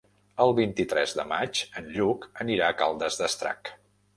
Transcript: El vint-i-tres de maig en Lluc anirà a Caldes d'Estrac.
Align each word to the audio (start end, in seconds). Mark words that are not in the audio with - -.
El 0.45 0.53
vint-i-tres 0.59 1.13
de 1.19 1.25
maig 1.33 1.61
en 1.81 1.91
Lluc 1.99 2.27
anirà 2.47 2.71
a 2.73 2.79
Caldes 2.81 3.19
d'Estrac. 3.21 3.73